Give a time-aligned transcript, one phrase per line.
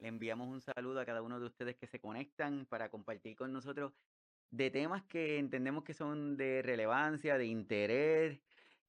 [0.00, 3.52] Le enviamos un saludo a cada uno de ustedes que se conectan para compartir con
[3.52, 3.92] nosotros
[4.50, 8.40] de temas que entendemos que son de relevancia, de interés,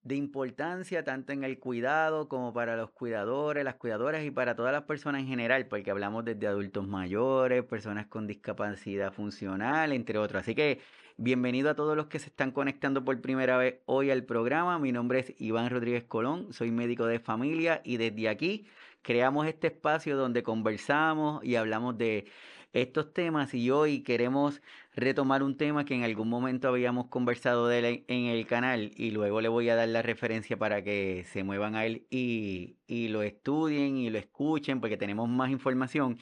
[0.03, 4.71] de importancia tanto en el cuidado como para los cuidadores, las cuidadoras y para todas
[4.71, 10.43] las personas en general, porque hablamos desde adultos mayores, personas con discapacidad funcional, entre otros.
[10.43, 10.79] Así que
[11.17, 14.79] bienvenido a todos los que se están conectando por primera vez hoy al programa.
[14.79, 18.65] Mi nombre es Iván Rodríguez Colón, soy médico de familia y desde aquí
[19.01, 22.25] creamos este espacio donde conversamos y hablamos de
[22.73, 24.61] estos temas y hoy queremos
[24.93, 29.11] retomar un tema que en algún momento habíamos conversado de él en el canal y
[29.11, 33.09] luego le voy a dar la referencia para que se muevan a él y, y
[33.09, 36.19] lo estudien y lo escuchen porque tenemos más información.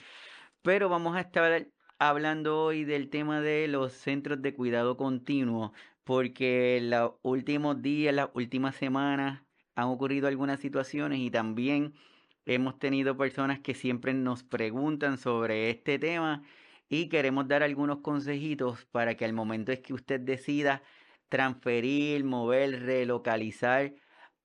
[0.62, 1.68] Pero vamos a estar
[2.00, 5.74] hablando hoy del tema de los centros de cuidado continuo
[6.04, 9.44] porque en los últimos días, las últimas semanas
[9.76, 11.94] han ocurrido algunas situaciones y también
[12.46, 16.44] Hemos tenido personas que siempre nos preguntan sobre este tema
[16.90, 20.82] y queremos dar algunos consejitos para que al momento es que usted decida
[21.30, 23.94] transferir, mover, relocalizar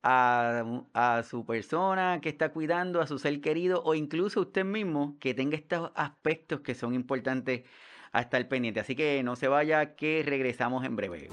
[0.03, 5.33] a, su persona que está cuidando, a su ser querido o incluso usted mismo que
[5.33, 7.62] tenga estos aspectos que son importantes
[8.12, 8.81] a estar pendiente.
[8.81, 11.29] Así que no se vaya, que regresamos en breve.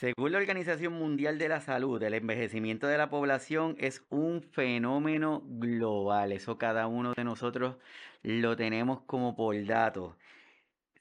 [0.00, 5.42] Según la Organización Mundial de la Salud, el envejecimiento de la población es un fenómeno
[5.44, 6.32] global.
[6.32, 7.76] Eso cada uno de nosotros
[8.22, 10.16] lo tenemos como por datos.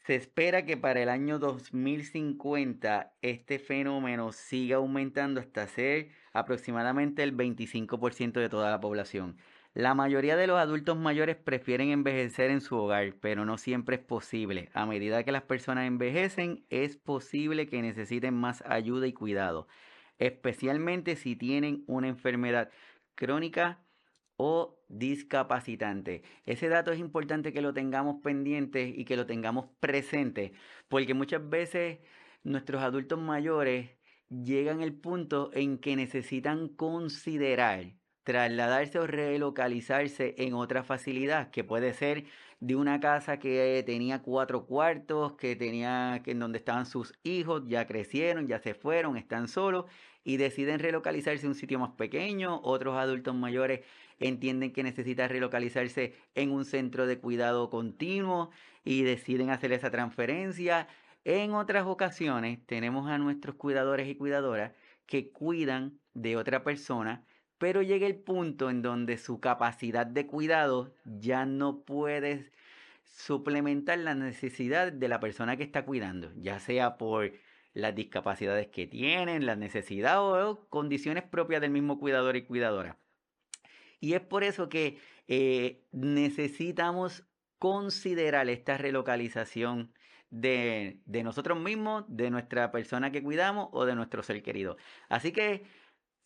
[0.06, 7.38] Se espera que para el año 2050 este fenómeno siga aumentando hasta ser aproximadamente el
[7.38, 9.38] 25% de toda la población.
[9.74, 14.02] La mayoría de los adultos mayores prefieren envejecer en su hogar, pero no siempre es
[14.02, 14.70] posible.
[14.74, 19.68] A medida que las personas envejecen, es posible que necesiten más ayuda y cuidado,
[20.18, 22.72] especialmente si tienen una enfermedad
[23.16, 23.80] crónica
[24.38, 26.24] o discapacitante.
[26.46, 30.54] Ese dato es importante que lo tengamos pendiente y que lo tengamos presente,
[30.88, 32.00] porque muchas veces
[32.44, 33.92] nuestros adultos mayores
[34.30, 37.94] llegan al punto en que necesitan considerar
[38.24, 42.26] trasladarse o relocalizarse en otra facilidad, que puede ser
[42.60, 47.64] de una casa que tenía cuatro cuartos, que tenía que en donde estaban sus hijos,
[47.68, 49.86] ya crecieron, ya se fueron, están solos
[50.24, 52.60] y deciden relocalizarse en un sitio más pequeño.
[52.64, 53.82] Otros adultos mayores
[54.20, 58.52] entienden que necesitan relocalizarse en un centro de cuidado continuo
[58.84, 60.88] y deciden hacer esa transferencia.
[61.24, 64.74] En otras ocasiones tenemos a nuestros cuidadores y cuidadoras
[65.06, 67.24] que cuidan de otra persona
[67.60, 72.52] pero llega el punto en donde su capacidad de cuidado ya no puede
[73.04, 77.34] suplementar la necesidad de la persona que está cuidando, ya sea por
[77.74, 82.98] las discapacidades que tienen, las necesidades o condiciones propias del mismo cuidador y cuidadora.
[84.00, 84.98] Y es por eso que
[85.28, 87.26] eh, necesitamos
[87.58, 89.94] considerar esta relocalización
[90.30, 94.78] de, de nosotros mismos, de nuestra persona que cuidamos o de nuestro ser querido.
[95.10, 95.66] Así que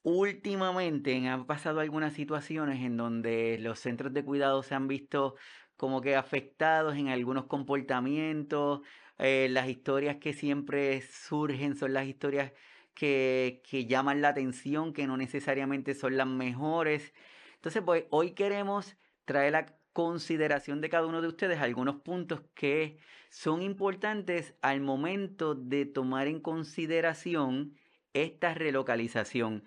[0.04, 5.36] Últimamente han pasado algunas situaciones en donde los centros de cuidado se han visto
[5.78, 8.82] como que afectados en algunos comportamientos.
[9.18, 12.52] Eh, las historias que siempre surgen son las historias
[12.94, 17.14] que, que llaman la atención, que no necesariamente son las mejores.
[17.56, 22.98] Entonces, pues hoy queremos traer la consideración de cada uno de ustedes algunos puntos que
[23.30, 27.78] son importantes al momento de tomar en consideración
[28.14, 29.64] esta relocalización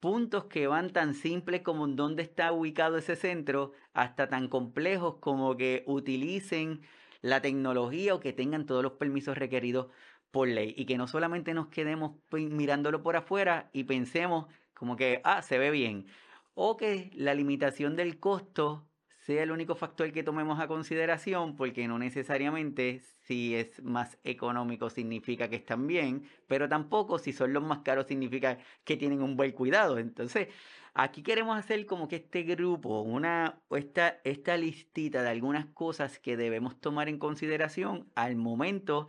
[0.00, 5.56] puntos que van tan simples como dónde está ubicado ese centro, hasta tan complejos como
[5.56, 6.80] que utilicen
[7.20, 9.88] la tecnología o que tengan todos los permisos requeridos
[10.30, 10.74] por ley.
[10.76, 15.58] Y que no solamente nos quedemos mirándolo por afuera y pensemos como que, ah, se
[15.58, 16.06] ve bien,
[16.54, 18.86] o que la limitación del costo
[19.20, 24.88] sea el único factor que tomemos a consideración, porque no necesariamente si es más económico
[24.88, 29.36] significa que están bien, pero tampoco si son los más caros significa que tienen un
[29.36, 29.98] buen cuidado.
[29.98, 30.48] Entonces,
[30.94, 36.36] aquí queremos hacer como que este grupo, una, esta, esta listita de algunas cosas que
[36.36, 39.08] debemos tomar en consideración al momento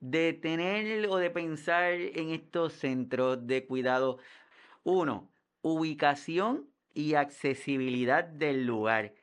[0.00, 4.18] de tener o de pensar en estos centros de cuidado.
[4.82, 5.30] Uno,
[5.62, 9.14] ubicación y accesibilidad del lugar.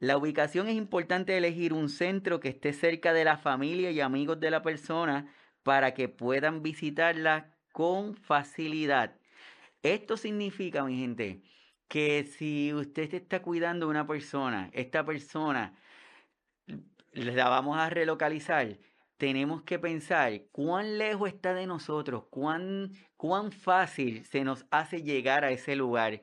[0.00, 4.38] La ubicación es importante elegir un centro que esté cerca de la familia y amigos
[4.38, 5.26] de la persona
[5.64, 9.16] para que puedan visitarla con facilidad.
[9.82, 11.42] Esto significa, mi gente,
[11.88, 15.74] que si usted está cuidando a una persona, esta persona
[17.12, 18.78] la vamos a relocalizar,
[19.16, 25.44] tenemos que pensar cuán lejos está de nosotros, cuán, cuán fácil se nos hace llegar
[25.44, 26.22] a ese lugar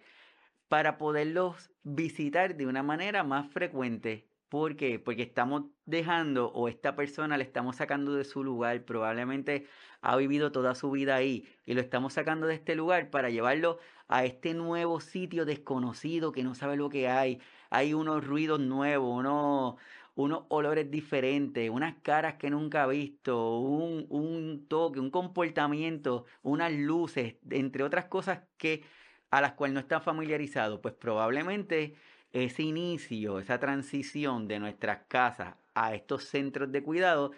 [0.75, 4.27] para poderlos visitar de una manera más frecuente.
[4.49, 4.99] ¿Por qué?
[4.99, 9.67] Porque estamos dejando o esta persona le estamos sacando de su lugar, probablemente
[10.01, 13.79] ha vivido toda su vida ahí y lo estamos sacando de este lugar para llevarlo
[14.09, 17.39] a este nuevo sitio desconocido que no sabe lo que hay.
[17.69, 19.75] Hay unos ruidos nuevos, unos,
[20.15, 26.73] unos olores diferentes, unas caras que nunca ha visto, un, un toque, un comportamiento, unas
[26.73, 28.83] luces, entre otras cosas que
[29.35, 31.95] a las cuales no está familiarizado, pues probablemente
[32.31, 37.33] ese inicio, esa transición de nuestras casas a estos centros de cuidado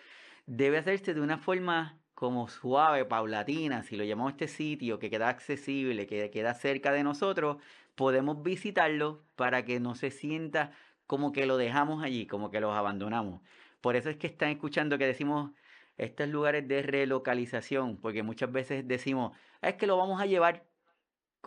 [0.45, 5.29] debe hacerse de una forma como suave, paulatina, si lo llamamos este sitio que queda
[5.29, 7.57] accesible, que queda cerca de nosotros,
[7.95, 10.73] podemos visitarlo para que no se sienta
[11.07, 13.41] como que lo dejamos allí, como que los abandonamos.
[13.81, 15.49] Por eso es que están escuchando que decimos
[15.97, 20.63] estos lugares de relocalización, porque muchas veces decimos, es que lo vamos a llevar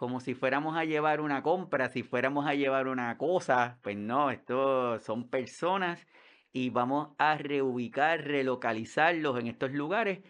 [0.01, 4.31] como si fuéramos a llevar una compra, si fuéramos a llevar una cosa, pues no,
[4.31, 6.07] esto son personas
[6.55, 10.21] y vamos a reubicar, relocalizarlos en estos lugares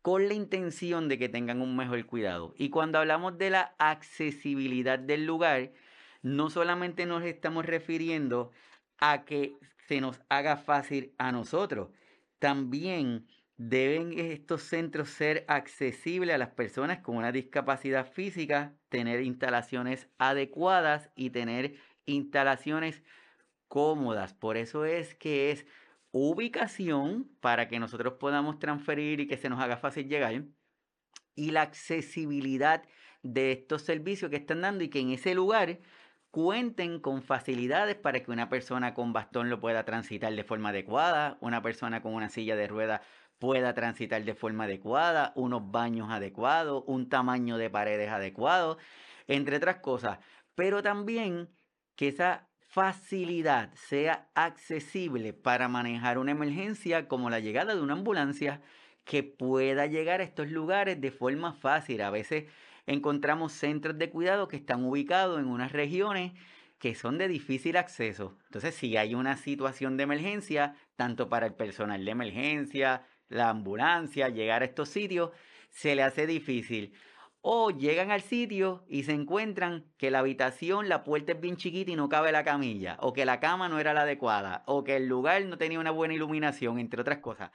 [0.00, 2.54] con la intención de que tengan un mejor cuidado.
[2.56, 5.70] Y cuando hablamos de la accesibilidad del lugar,
[6.22, 8.52] no solamente nos estamos refiriendo
[9.00, 9.52] a que
[9.86, 11.90] se nos haga fácil a nosotros,
[12.38, 13.26] también
[13.62, 21.10] Deben estos centros ser accesibles a las personas con una discapacidad física, tener instalaciones adecuadas
[21.14, 21.74] y tener
[22.06, 23.02] instalaciones
[23.68, 24.32] cómodas.
[24.32, 25.66] Por eso es que es
[26.10, 30.42] ubicación para que nosotros podamos transferir y que se nos haga fácil llegar.
[31.34, 32.82] Y la accesibilidad
[33.22, 35.80] de estos servicios que están dando y que en ese lugar
[36.30, 41.36] cuenten con facilidades para que una persona con bastón lo pueda transitar de forma adecuada,
[41.42, 43.02] una persona con una silla de ruedas
[43.40, 48.78] pueda transitar de forma adecuada, unos baños adecuados, un tamaño de paredes adecuado,
[49.26, 50.18] entre otras cosas.
[50.54, 51.48] Pero también
[51.96, 58.60] que esa facilidad sea accesible para manejar una emergencia como la llegada de una ambulancia
[59.04, 62.02] que pueda llegar a estos lugares de forma fácil.
[62.02, 62.44] A veces
[62.86, 66.32] encontramos centros de cuidado que están ubicados en unas regiones
[66.78, 68.36] que son de difícil acceso.
[68.44, 74.28] Entonces, si hay una situación de emergencia, tanto para el personal de emergencia, la ambulancia,
[74.28, 75.30] llegar a estos sitios,
[75.70, 76.92] se le hace difícil.
[77.40, 81.90] O llegan al sitio y se encuentran que la habitación, la puerta es bien chiquita
[81.90, 84.96] y no cabe la camilla, o que la cama no era la adecuada, o que
[84.96, 87.50] el lugar no tenía una buena iluminación, entre otras cosas.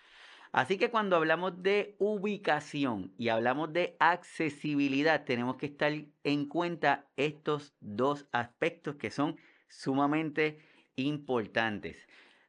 [0.52, 5.92] Así que cuando hablamos de ubicación y hablamos de accesibilidad, tenemos que estar
[6.24, 9.36] en cuenta estos dos aspectos que son
[9.68, 10.60] sumamente
[10.96, 11.98] importantes.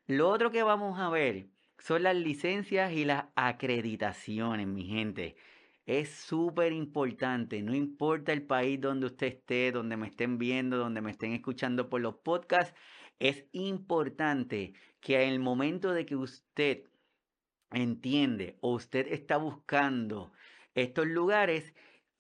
[0.06, 5.37] Lo otro que vamos a ver son las licencias y las acreditaciones, mi gente.
[5.87, 11.00] Es súper importante, no importa el país donde usted esté, donde me estén viendo, donde
[11.00, 12.75] me estén escuchando por los podcasts,
[13.20, 16.84] es importante que en el momento de que usted
[17.70, 20.32] entiende o usted está buscando
[20.75, 21.72] estos lugares,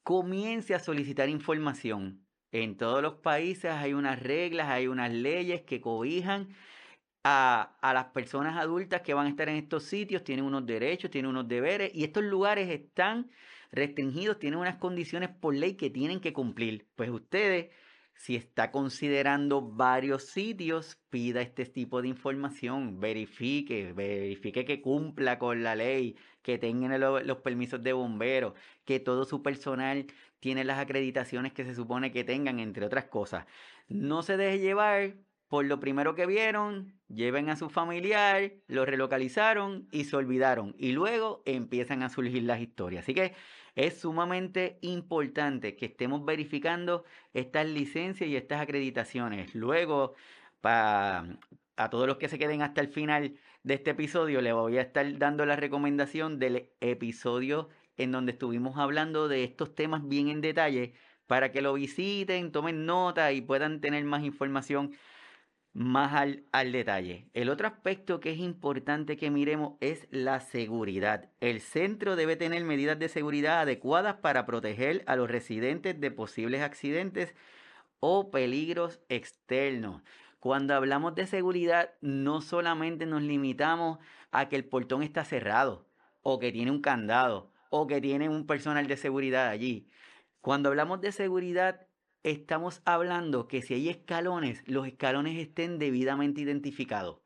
[0.02, 2.24] comience a solicitar información.
[2.52, 6.48] En todos los países hay unas reglas, hay unas leyes que cobijan
[7.28, 11.30] a, las personas adultas que van a estar en estos sitios, tienen unos derechos, tienen
[11.30, 13.30] unos deberes y estos lugares están
[13.72, 16.86] restringidos, tienen unas condiciones por ley que tienen que cumplir.
[16.94, 17.70] Pues ustedes,
[18.14, 25.64] si está considerando varios sitios, pida este tipo de información, verifique, verifique que cumpla con
[25.64, 28.54] la ley, que tengan los permisos de bomberos,
[28.84, 30.06] que todo su personal
[30.38, 33.46] tiene las acreditaciones que se supone que tengan, entre otras cosas.
[33.88, 35.16] No se deje llevar
[35.48, 40.74] por lo primero que vieron, lleven a su familiar, lo relocalizaron y se olvidaron.
[40.78, 43.04] Y luego empiezan a surgir las historias.
[43.04, 43.34] Así que
[43.76, 49.54] es sumamente importante que estemos verificando estas licencias y estas acreditaciones.
[49.54, 50.14] Luego,
[50.60, 51.38] para
[51.76, 54.82] a todos los que se queden hasta el final de este episodio, les voy a
[54.82, 60.40] estar dando la recomendación del episodio en donde estuvimos hablando de estos temas bien en
[60.40, 60.94] detalle
[61.26, 64.92] para que lo visiten, tomen nota y puedan tener más información
[65.76, 67.28] más al, detalle.
[67.34, 71.28] El otro aspecto que es importante que miremos es la seguridad.
[71.40, 76.62] El centro debe tener medidas de seguridad adecuadas para proteger a los residentes de posibles
[76.62, 77.34] accidentes
[78.00, 80.00] o peligros externos.
[80.40, 83.98] Cuando hablamos de seguridad, no solamente nos limitamos
[84.30, 85.86] a que el portón está cerrado,
[86.22, 89.90] o que tiene un candado, o que tiene un personal de seguridad allí.
[90.40, 91.85] Cuando hablamos de seguridad,
[92.22, 97.18] estamos hablando que si hay escalones, los escalones estén debidamente identificados.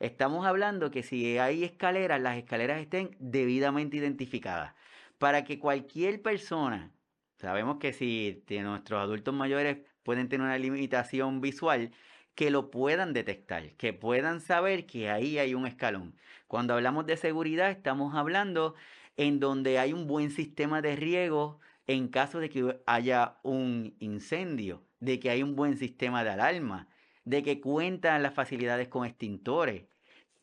[0.00, 4.74] Estamos hablando que si hay escaleras, las escaleras estén debidamente identificadas.
[5.18, 6.92] Para que cualquier persona,
[7.36, 11.92] sabemos que si nuestros adultos mayores pueden tener una limitación visual,
[12.34, 16.16] que lo puedan detectar, que puedan saber que ahí hay un escalón.
[16.48, 18.74] Cuando hablamos de seguridad, estamos hablando
[19.16, 24.86] en donde hay un buen sistema de riego en caso de que haya un incendio,
[25.00, 26.88] de que hay un buen sistema de alarma,
[27.24, 29.86] de que cuentan las facilidades con extintores.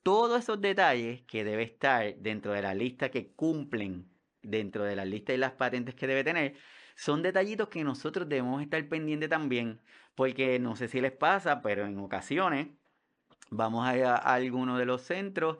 [0.03, 5.05] Todos esos detalles que debe estar dentro de la lista que cumplen dentro de la
[5.05, 6.55] lista y las patentes que debe tener,
[6.95, 9.79] son detallitos que nosotros debemos estar pendientes también,
[10.15, 12.67] porque no sé si les pasa, pero en ocasiones
[13.50, 15.57] vamos a, a alguno de los centros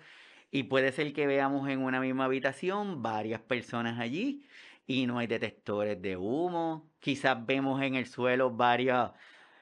[0.52, 4.46] y puede ser que veamos en una misma habitación varias personas allí
[4.92, 6.90] y no hay detectores de humo.
[7.00, 9.12] Quizás vemos en el suelo varios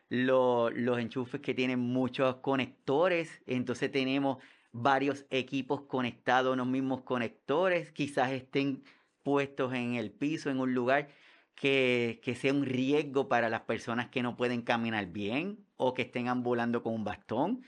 [0.09, 3.41] los, enchufes que tienen muchos conectores.
[3.45, 4.37] Entonces tenemos
[4.71, 7.91] varios equipos conectados, los mismos conectores.
[7.91, 8.83] Quizás estén
[9.23, 11.09] puestos en el piso, en un lugar
[11.55, 16.03] que, que, sea un riesgo para las personas que no pueden caminar bien o que
[16.03, 17.63] estén ambulando con un bastón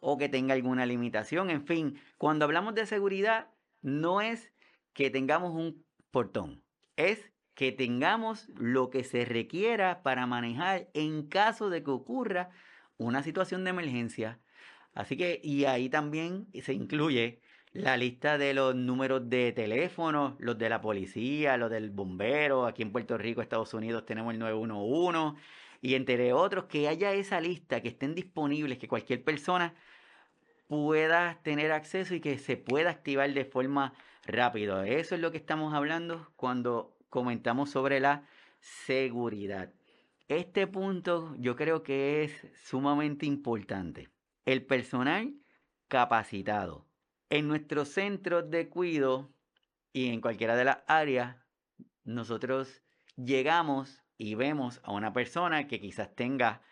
[0.00, 1.50] o que tenga alguna limitación.
[1.50, 3.48] En fin, cuando hablamos de seguridad,
[3.80, 4.52] no es
[4.92, 6.61] que tengamos un portón,
[6.96, 12.50] es que tengamos lo que se requiera para manejar en caso de que ocurra
[12.96, 14.40] una situación de emergencia.
[14.94, 17.40] Así que, y ahí también se incluye
[17.72, 22.66] la lista de los números de teléfono, los de la policía, los del bombero.
[22.66, 25.40] Aquí en Puerto Rico, Estados Unidos, tenemos el 911
[25.80, 29.74] y entre otros, que haya esa lista, que estén disponibles, que cualquier persona
[30.68, 33.94] pueda tener acceso y que se pueda activar de forma
[34.24, 34.86] rápida.
[34.86, 38.26] Eso es lo que estamos hablando cuando comentamos sobre la
[38.60, 39.72] seguridad.
[40.28, 44.08] Este punto yo creo que es sumamente importante.
[44.44, 45.34] El personal
[45.88, 46.86] capacitado
[47.28, 49.32] en nuestros centros de cuidado
[49.92, 51.36] y en cualquiera de las áreas,
[52.04, 52.82] nosotros
[53.16, 56.62] llegamos y vemos a una persona que quizás tenga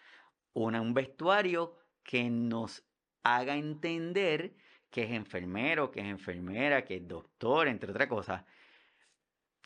[0.52, 2.84] un vestuario que nos
[3.22, 4.54] haga entender
[4.90, 8.44] que es enfermero, que es enfermera, que es doctor, entre otras cosas.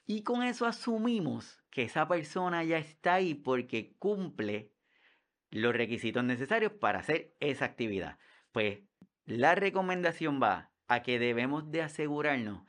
[0.06, 4.70] Y con eso asumimos que esa persona ya está ahí porque cumple
[5.50, 8.18] los requisitos necesarios para hacer esa actividad.
[8.52, 8.80] Pues
[9.24, 12.62] la recomendación va a que debemos de asegurarnos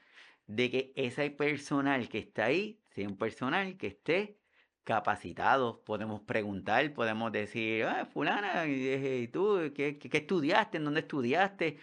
[0.47, 4.37] de que ese personal que está ahí sea un personal que esté
[4.83, 5.83] capacitado.
[5.83, 10.77] Podemos preguntar, podemos decir, ah, fulana, ¿y tú qué, qué, estudiaste?
[10.77, 11.79] ¿En dónde estudiaste?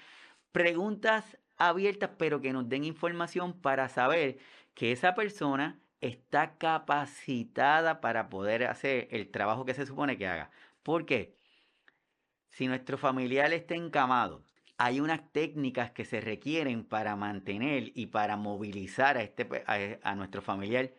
[0.53, 4.39] Preguntas abiertas, pero que nos den información para saber
[4.75, 10.51] que esa persona está capacitada para poder hacer el trabajo que se supone que haga.
[10.83, 11.37] ¿Por qué?
[12.51, 14.45] Si nuestro familiar está encamado,
[14.77, 19.49] hay unas técnicas que se requieren para mantener y para movilizar a, este,
[20.03, 20.93] a, nuestro familiar.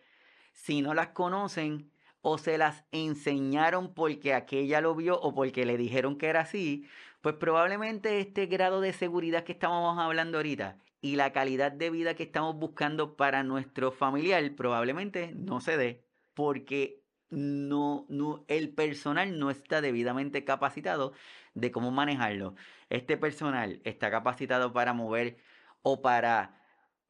[0.52, 1.90] Si no las conocen
[2.26, 6.88] o se las enseñaron porque aquella lo vio o porque le dijeron que era así,
[7.20, 12.14] pues probablemente este grado de seguridad que estamos hablando ahorita y la calidad de vida
[12.14, 16.02] que estamos buscando para nuestro familiar probablemente no se dé
[16.32, 21.12] porque no, no, el personal no está debidamente capacitado
[21.52, 22.54] de cómo manejarlo.
[22.88, 25.36] Este personal está capacitado para mover
[25.82, 26.63] o para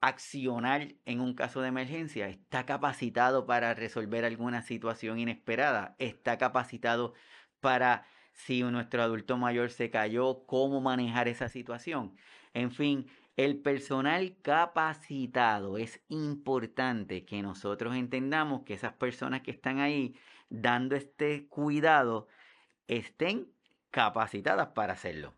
[0.07, 7.15] accionar en un caso de emergencia, está capacitado para resolver alguna situación inesperada, está capacitado
[7.61, 12.17] para si nuestro adulto mayor se cayó, cómo manejar esa situación.
[12.53, 13.07] En fin,
[13.37, 20.15] el personal capacitado es importante que nosotros entendamos que esas personas que están ahí
[20.51, 22.29] dando este cuidado
[22.89, 23.49] estén
[23.91, 25.35] capacitadas para hacerlo.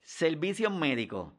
[0.00, 1.32] Servicios médicos.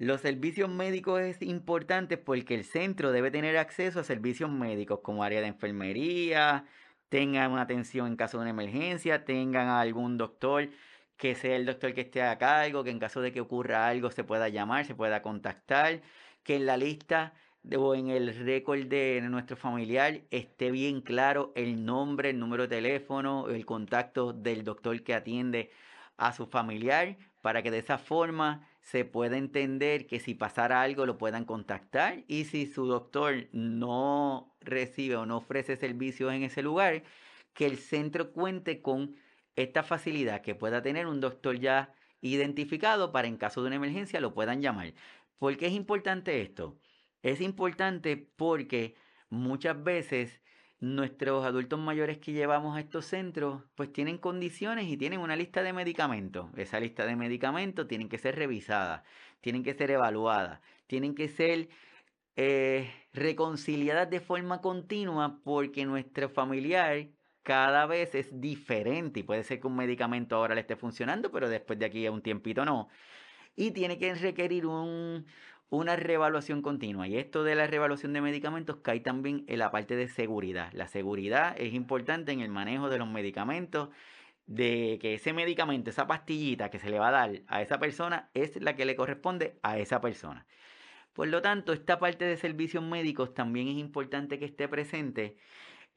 [0.00, 5.22] Los servicios médicos es importante porque el centro debe tener acceso a servicios médicos como
[5.22, 6.64] área de enfermería,
[7.10, 10.70] tengan una atención en caso de una emergencia, tengan algún doctor
[11.18, 14.10] que sea el doctor que esté a cargo, que en caso de que ocurra algo
[14.10, 16.00] se pueda llamar, se pueda contactar,
[16.44, 17.34] que en la lista
[17.76, 22.76] o en el récord de nuestro familiar esté bien claro el nombre, el número de
[22.76, 25.70] teléfono, el contacto del doctor que atiende
[26.16, 31.06] a su familiar para que de esa forma se pueda entender que si pasara algo
[31.06, 36.60] lo puedan contactar y si su doctor no recibe o no ofrece servicios en ese
[36.60, 37.04] lugar,
[37.54, 39.14] que el centro cuente con
[39.54, 44.20] esta facilidad, que pueda tener un doctor ya identificado para en caso de una emergencia
[44.20, 44.92] lo puedan llamar.
[45.38, 46.76] ¿Por qué es importante esto?
[47.22, 48.96] Es importante porque
[49.28, 50.40] muchas veces
[50.80, 55.62] nuestros adultos mayores que llevamos a estos centros, pues tienen condiciones y tienen una lista
[55.62, 56.48] de medicamentos.
[56.56, 59.02] Esa lista de medicamentos tienen que ser revisadas,
[59.40, 61.68] tienen que ser evaluadas, tienen que ser
[62.36, 67.08] eh, reconciliadas de forma continua porque nuestro familiar
[67.42, 71.48] cada vez es diferente y puede ser que un medicamento ahora le esté funcionando, pero
[71.48, 72.88] después de aquí a un tiempito no.
[73.56, 75.26] Y tiene que requerir un,
[75.70, 77.08] una reevaluación continua.
[77.08, 80.72] Y esto de la reevaluación de medicamentos cae también en la parte de seguridad.
[80.72, 83.88] La seguridad es importante en el manejo de los medicamentos,
[84.46, 88.30] de que ese medicamento, esa pastillita que se le va a dar a esa persona,
[88.34, 90.44] es la que le corresponde a esa persona.
[91.12, 95.36] Por lo tanto, esta parte de servicios médicos también es importante que esté presente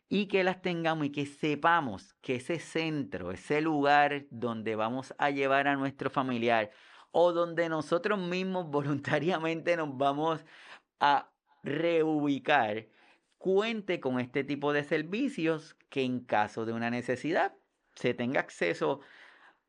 [0.07, 5.31] y que las tengamos y que sepamos que ese centro, ese lugar donde vamos a
[5.31, 6.69] llevar a nuestro familiar
[7.13, 10.43] o donde nosotros mismos voluntariamente nos vamos
[10.99, 11.29] a
[11.63, 12.87] reubicar,
[13.37, 17.55] cuente con este tipo de servicios que en caso de una necesidad
[17.95, 18.99] se tenga acceso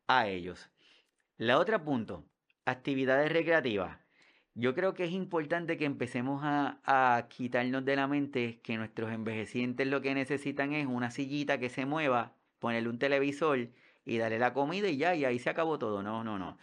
[0.07, 0.69] a ellos.
[1.37, 2.25] La otra punto,
[2.65, 3.99] actividades recreativas.
[4.55, 9.85] Yo creo que es importante que empecemos a, quitarnos de la mente que nuestros envejecientes
[9.85, 13.69] lo que necesitan es una sillita que se mueva, ponerle un televisor
[14.05, 16.01] y darle la comida y ya, y ahí se acabó todo.
[16.01, 16.57] No, no, no.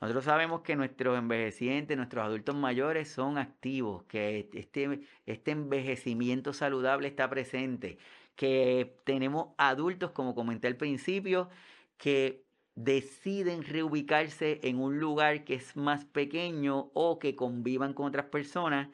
[0.00, 7.08] Nosotros sabemos que nuestros envejecientes, nuestros adultos mayores son activos, que este, este envejecimiento saludable
[7.08, 7.98] está presente,
[8.36, 11.48] que tenemos adultos, como comenté al principio,
[11.96, 12.44] que
[12.76, 18.88] deciden reubicarse en un lugar que es más pequeño o que convivan con otras personas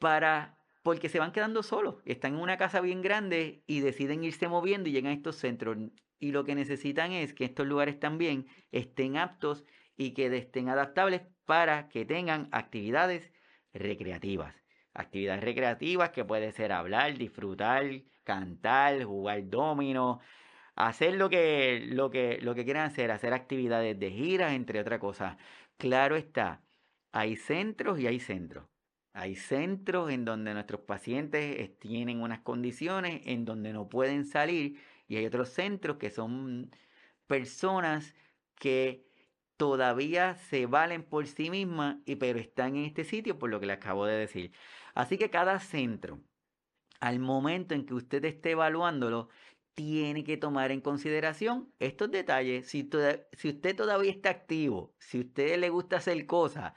[0.00, 4.48] para porque se van quedando solos, están en una casa bien grande y deciden irse
[4.48, 5.78] moviendo y llegan a estos centros.
[6.20, 9.64] Y lo que necesitan es que estos lugares también estén aptos
[9.96, 13.30] y que estén adaptables para que tengan actividades
[13.72, 14.54] recreativas.
[14.94, 17.84] Actividades recreativas que puede ser hablar, disfrutar,
[18.24, 20.20] cantar, jugar domino,
[20.76, 25.00] hacer lo que, lo que, lo que quieran hacer, hacer actividades de giras, entre otras
[25.00, 25.36] cosas.
[25.76, 26.62] Claro está,
[27.12, 28.66] hay centros y hay centros.
[29.12, 35.16] Hay centros en donde nuestros pacientes tienen unas condiciones en donde no pueden salir y
[35.16, 36.70] hay otros centros que son
[37.28, 38.16] personas
[38.56, 39.06] que
[39.56, 43.66] todavía se valen por sí mismas, y, pero están en este sitio por lo que
[43.66, 44.52] le acabo de decir.
[44.94, 46.20] Así que cada centro,
[47.00, 49.28] al momento en que usted esté evaluándolo,
[49.74, 52.68] tiene que tomar en consideración estos detalles.
[52.68, 52.88] Si,
[53.32, 56.72] si usted todavía está activo, si a usted le gusta hacer cosas,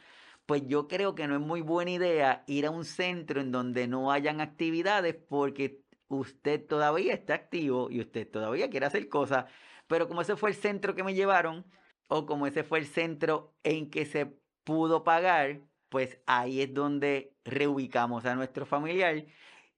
[0.46, 3.88] pues yo creo que no es muy buena idea ir a un centro en donde
[3.88, 9.46] no hayan actividades porque usted todavía está activo y usted todavía quiere hacer cosas,
[9.88, 11.66] pero como ese fue el centro que me llevaron,
[12.08, 17.36] o como ese fue el centro en que se pudo pagar, pues ahí es donde
[17.46, 19.26] reubicamos a nuestro familiar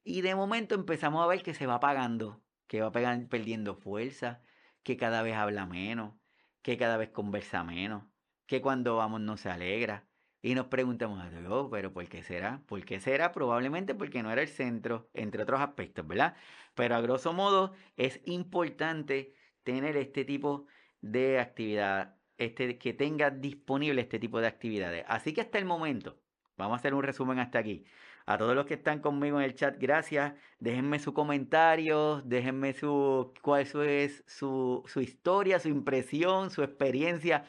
[0.03, 4.41] y de momento empezamos a ver que se va pagando, que va perdiendo fuerza,
[4.83, 6.15] que cada vez habla menos,
[6.61, 8.05] que cada vez conversa menos,
[8.45, 10.07] que cuando vamos no se alegra.
[10.41, 11.21] Y nos preguntamos,
[11.69, 12.63] pero ¿por qué será?
[12.65, 13.33] ¿Por qué será?
[13.33, 16.35] Probablemente porque no era el centro, entre otros aspectos, ¿verdad?
[16.75, 20.65] Pero a grosso modo es importante tener este tipo
[21.01, 25.05] de actividad este, que tenga disponible este tipo de actividades.
[25.07, 26.17] Así que hasta el momento,
[26.57, 27.85] vamos a hacer un resumen hasta aquí.
[28.25, 30.33] A todos los que están conmigo en el chat, gracias.
[30.59, 37.45] Déjenme su comentario, déjenme su cuál es su, su historia, su impresión, su experiencia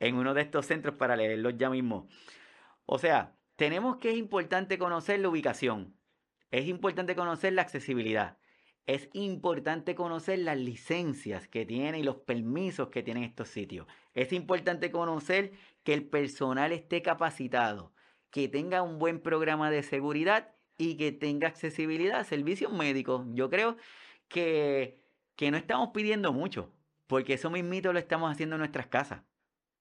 [0.00, 2.08] en uno de estos centros para leerlos ya mismo.
[2.86, 5.96] O sea, tenemos que es importante conocer la ubicación,
[6.50, 8.36] es importante conocer la accesibilidad,
[8.86, 13.86] es importante conocer las licencias que tienen y los permisos que tienen estos sitios.
[14.12, 15.52] Es importante conocer
[15.84, 17.92] que el personal esté capacitado,
[18.30, 23.24] que tenga un buen programa de seguridad y que tenga accesibilidad a servicios médicos.
[23.32, 23.76] Yo creo
[24.28, 25.00] que,
[25.36, 26.70] que no estamos pidiendo mucho,
[27.06, 29.22] porque eso mismito lo estamos haciendo en nuestras casas.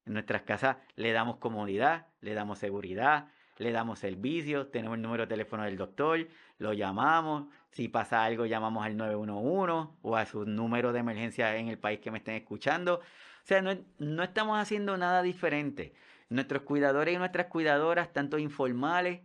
[0.06, 5.24] En nuestras casas le damos comodidad, le damos seguridad, le damos servicios, tenemos el número
[5.24, 10.46] de teléfono del doctor, lo llamamos, si pasa algo llamamos al 911 o a su
[10.46, 12.96] número de emergencia en el país que me estén escuchando.
[12.96, 15.94] O sea, no, no estamos haciendo nada diferente.
[16.30, 19.22] Nuestros cuidadores y nuestras cuidadoras, tanto informales,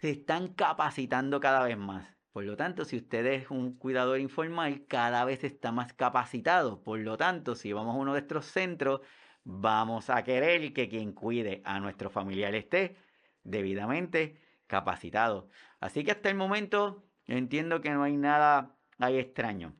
[0.00, 2.14] se están capacitando cada vez más.
[2.32, 6.82] Por lo tanto, si usted es un cuidador informal, cada vez está más capacitado.
[6.82, 9.02] Por lo tanto, si vamos a uno de estos centros,
[9.44, 12.96] vamos a querer que quien cuide a nuestro familiar esté
[13.44, 15.48] debidamente capacitado.
[15.80, 19.74] Así que hasta el momento entiendo que no hay nada ahí extraño.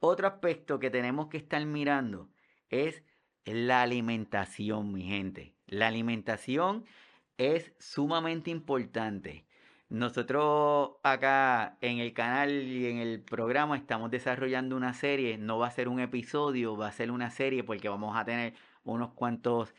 [0.00, 2.28] Otro aspecto que tenemos que estar mirando
[2.68, 3.02] es
[3.44, 5.54] la alimentación, mi gente.
[5.66, 6.84] La alimentación
[7.38, 9.46] es sumamente importante.
[9.88, 15.68] Nosotros acá en el canal y en el programa estamos desarrollando una serie, no va
[15.68, 19.74] a ser un episodio, va a ser una serie porque vamos a tener unos cuantos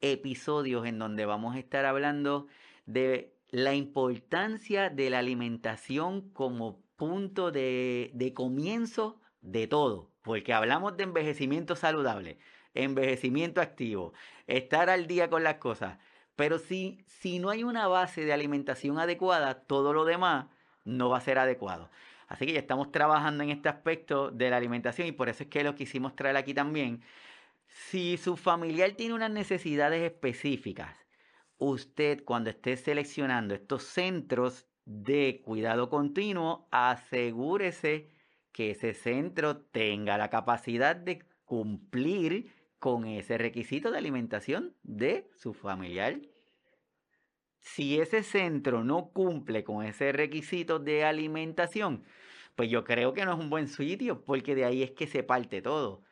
[0.00, 2.46] episodios en donde vamos a estar hablando
[2.86, 10.96] de la importancia de la alimentación como punto de, de comienzo de todo, porque hablamos
[10.96, 12.38] de envejecimiento saludable,
[12.74, 14.12] envejecimiento activo,
[14.46, 15.98] estar al día con las cosas,
[16.36, 20.46] pero si, si no hay una base de alimentación adecuada, todo lo demás
[20.84, 21.90] no va a ser adecuado.
[22.28, 25.48] Así que ya estamos trabajando en este aspecto de la alimentación y por eso es
[25.48, 27.02] que lo quisimos traer aquí también.
[27.70, 30.96] Si su familiar tiene unas necesidades específicas,
[31.56, 38.10] usted cuando esté seleccionando estos centros de cuidado continuo, asegúrese
[38.52, 45.54] que ese centro tenga la capacidad de cumplir con ese requisito de alimentación de su
[45.54, 46.20] familiar.
[47.60, 52.04] Si ese centro no cumple con ese requisito de alimentación,
[52.56, 55.22] pues yo creo que no es un buen sitio, porque de ahí es que se
[55.22, 56.02] parte todo.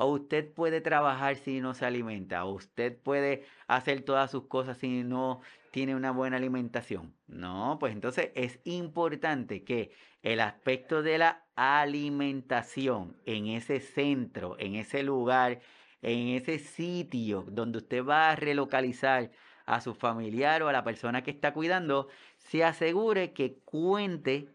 [0.00, 4.78] O usted puede trabajar si no se alimenta, o usted puede hacer todas sus cosas
[4.78, 5.40] si no
[5.72, 7.16] tiene una buena alimentación.
[7.26, 9.90] No, pues entonces es importante que
[10.22, 15.58] el aspecto de la alimentación en ese centro, en ese lugar,
[16.00, 19.32] en ese sitio donde usted va a relocalizar
[19.66, 22.06] a su familiar o a la persona que está cuidando,
[22.36, 24.48] se asegure que cuente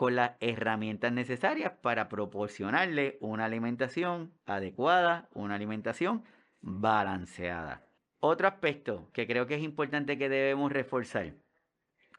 [0.00, 6.24] con las herramientas necesarias para proporcionarle una alimentación adecuada, una alimentación
[6.62, 7.86] balanceada.
[8.18, 11.34] Otro aspecto que creo que es importante que debemos reforzar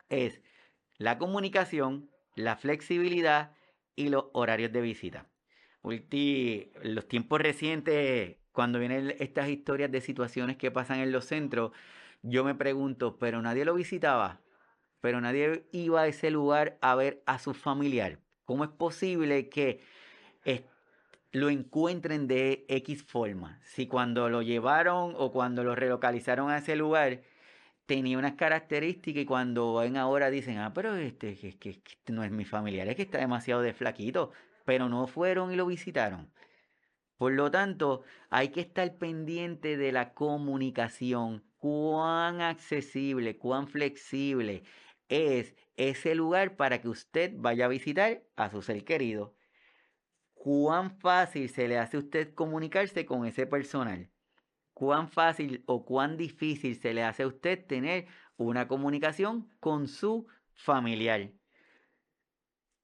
[0.09, 0.43] es
[0.99, 3.55] la comunicación, la flexibilidad
[3.95, 5.25] y los horarios de visita.
[5.83, 11.71] En los tiempos recientes cuando vienen estas historias de situaciones que pasan en los centros,
[12.21, 14.39] yo me pregunto, pero nadie lo visitaba,
[15.01, 18.19] pero nadie iba a ese lugar a ver a su familiar.
[18.45, 19.81] ¿Cómo es posible que
[21.31, 23.59] lo encuentren de X forma?
[23.63, 27.21] Si cuando lo llevaron o cuando lo relocalizaron a ese lugar
[27.85, 32.31] tenía unas características y cuando ven ahora dicen, ah, pero este, que, que no es
[32.31, 34.31] mi familiar, es que está demasiado de flaquito,
[34.65, 36.31] pero no fueron y lo visitaron.
[37.17, 44.63] Por lo tanto, hay que estar pendiente de la comunicación, cuán accesible, cuán flexible
[45.11, 49.35] es ese lugar para que usted vaya a visitar a su ser querido.
[50.33, 54.09] Cuán fácil se le hace a usted comunicarse con ese personal.
[54.73, 60.27] Cuán fácil o cuán difícil se le hace a usted tener una comunicación con su
[60.53, 61.33] familiar.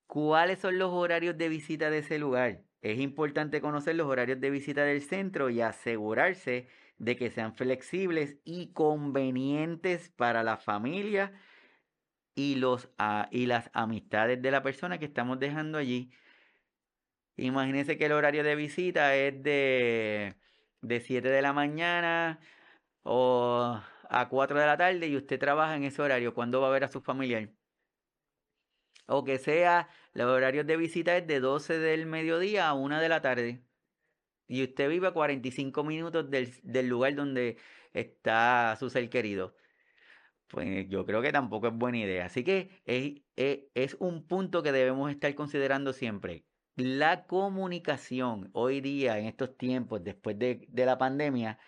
[0.05, 2.61] ¿Cuáles son los horarios de visita de ese lugar?
[2.81, 8.37] Es importante conocer los horarios de visita del centro y asegurarse de que sean flexibles
[8.43, 11.33] y convenientes para la familia
[12.37, 12.89] y, los,
[13.31, 16.11] y las amistades de la persona que estamos dejando allí.
[17.37, 20.35] Imagínense que el horario de visita es de,
[20.81, 22.39] de 7 de la mañana
[23.03, 26.33] o a 4 de la tarde y usted trabaja en ese horario.
[26.35, 27.49] ¿Cuándo va a ver a su familiar?
[29.07, 33.09] O que sea, los horarios de visita es de 12 del mediodía a 1 de
[33.09, 33.63] la tarde.
[34.47, 37.57] Y usted vive a 45 minutos del, del lugar donde
[37.93, 39.55] está su ser querido.
[40.47, 42.25] Pues yo creo que tampoco es buena idea.
[42.25, 43.21] Así que es,
[43.75, 46.45] es, un punto que debemos estar considerando siempre.
[46.75, 51.59] La comunicación hoy día, en estos tiempos, después de, de la pandemia,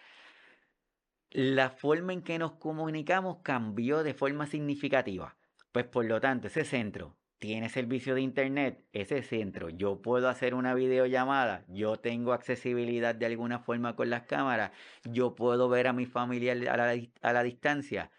[1.32, 5.38] la forma en que nos comunicamos cambió de forma significativa.
[5.72, 10.54] Pues por lo tanto, ese centro tiene servicio de internet, ese centro, yo puedo hacer
[10.54, 14.72] una videollamada, yo tengo accesibilidad de alguna forma con las cámaras,
[15.06, 18.12] yo puedo ver a mi familia a la, a la distancia,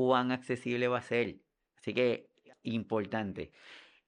[0.00, 1.36] cuán accesible va a ser.
[1.76, 2.30] Así que
[2.62, 3.52] importante.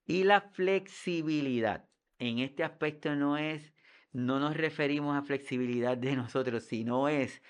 [0.06, 1.86] Y la flexibilidad.
[2.18, 3.74] En este aspecto no es,
[4.12, 7.42] no nos referimos a flexibilidad de nosotros, sino es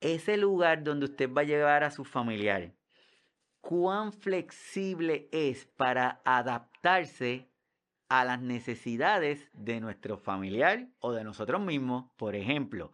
[0.00, 2.72] ese lugar donde usted va a llevar a su familiar
[3.60, 7.50] cuán flexible es para adaptarse
[8.08, 12.04] a las necesidades de nuestro familiar o de nosotros mismos.
[12.16, 12.92] Por ejemplo,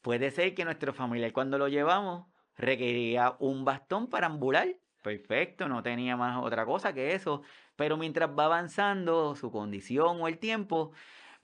[0.00, 4.68] puede ser que nuestro familiar cuando lo llevamos requería un bastón para ambular.
[5.02, 7.42] Perfecto, no tenía más otra cosa que eso.
[7.76, 10.92] Pero mientras va avanzando su condición o el tiempo,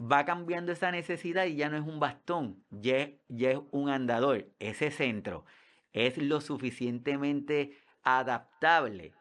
[0.00, 4.48] va cambiando esa necesidad y ya no es un bastón, ya, es un andador.
[4.58, 5.44] Ese centro
[5.92, 9.14] es lo suficientemente adaptable,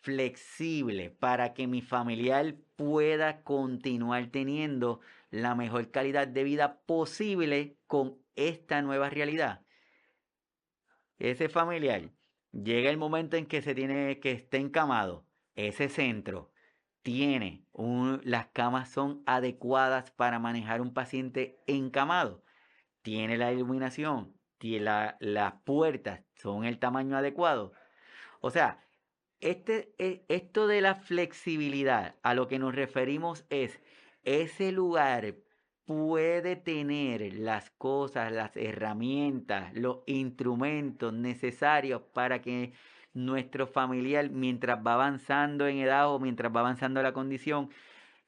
[0.00, 8.18] flexible, para que mi familiar pueda continuar teniendo la mejor calidad de vida posible con
[8.36, 9.62] esta nueva realidad.
[11.18, 12.10] Ese familiar
[12.52, 16.50] llega el momento en que se tiene que esté encamado, ese centro
[17.02, 17.64] tiene
[18.22, 22.44] las camas son adecuadas para manejar un paciente encamado,
[23.02, 27.72] tiene la iluminación, tiene la, las puertas son el tamaño adecuado.
[28.40, 28.84] O sea,
[29.40, 33.80] este, e, esto de la flexibilidad a lo que nos referimos es
[34.24, 35.34] ese lugar
[35.88, 42.74] puede tener las cosas, las herramientas, los instrumentos necesarios para que
[43.14, 47.70] nuestro familiar, mientras va avanzando en edad o mientras va avanzando la condición,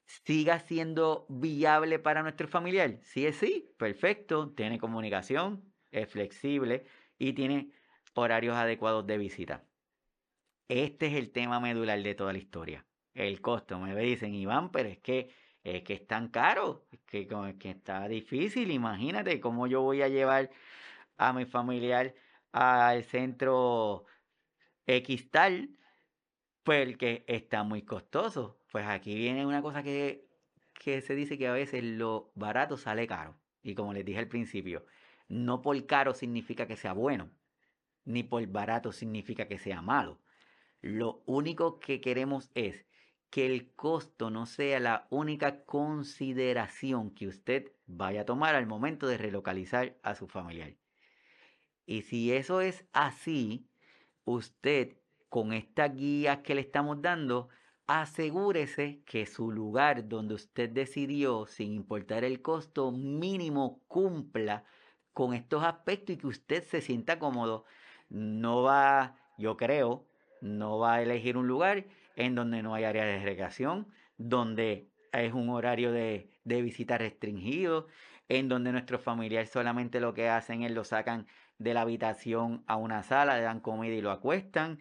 [0.07, 2.97] siga siendo viable para nuestro familiar.
[3.03, 6.87] Si es sí, perfecto, tiene comunicación, es flexible
[7.19, 7.69] y tiene
[8.15, 9.63] horarios adecuados de visita.
[10.67, 12.87] Este es el tema medular de toda la historia.
[13.13, 13.79] El costo.
[13.79, 15.29] Me dicen, Iván, pero es que
[15.63, 17.27] es que es tan caro, es que,
[17.59, 18.71] que está difícil.
[18.71, 20.49] Imagínate cómo yo voy a llevar
[21.17, 22.15] a mi familiar
[22.51, 24.05] al centro
[24.87, 25.69] X tal,
[26.63, 28.59] porque está muy costoso.
[28.71, 30.27] Pues aquí viene una cosa que,
[30.73, 33.37] que se dice que a veces lo barato sale caro.
[33.63, 34.85] Y como les dije al principio,
[35.27, 37.29] no por caro significa que sea bueno,
[38.05, 40.19] ni por barato significa que sea malo.
[40.81, 42.85] Lo único que queremos es
[43.31, 49.07] que el costo no sea la única consideración que usted vaya a tomar al momento
[49.07, 50.75] de relocalizar a su familiar.
[51.85, 53.65] Y si eso es así,
[54.25, 54.97] usted
[55.29, 57.47] con estas guías que le estamos dando,
[57.87, 64.65] asegúrese que su lugar donde usted decidió, sin importar el costo mínimo, cumpla
[65.13, 67.63] con estos aspectos y que usted se sienta cómodo.
[68.09, 70.05] No va, yo creo,
[70.41, 75.33] no va a elegir un lugar en donde no hay área de recreación, donde es
[75.33, 77.87] un horario de, de visita restringido,
[78.29, 81.27] en donde nuestros familiares solamente lo que hacen es lo sacan
[81.59, 84.79] de la habitación a una sala, le dan comida y lo acuestan,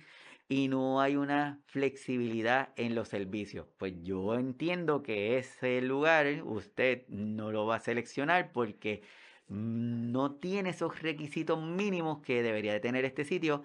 [0.48, 3.66] y no hay una flexibilidad en los servicios.
[3.78, 9.02] Pues yo entiendo que ese lugar usted no lo va a seleccionar porque
[9.48, 13.62] no tiene esos requisitos mínimos que debería de tener este sitio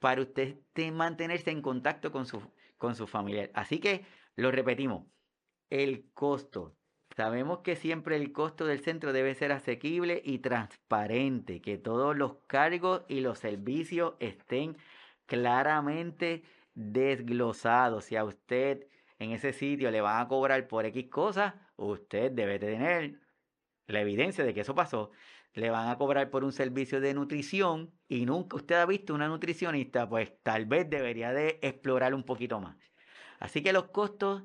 [0.00, 0.56] para usted
[0.92, 2.42] mantenerse en contacto con su,
[2.78, 3.50] con familiar.
[3.54, 5.06] Así que lo repetimos,
[5.68, 6.74] el costo.
[7.16, 12.36] Sabemos que siempre el costo del centro debe ser asequible y transparente, que todos los
[12.46, 14.76] cargos y los servicios estén
[15.26, 18.04] claramente desglosados.
[18.04, 18.86] Si a usted
[19.18, 23.20] en ese sitio le van a cobrar por X cosas, usted debe tener
[23.86, 25.10] la evidencia de que eso pasó.
[25.54, 29.28] Le van a cobrar por un servicio de nutrición y nunca usted ha visto una
[29.28, 32.76] nutricionista, pues tal vez debería de explorar un poquito más.
[33.40, 34.44] Así que los costos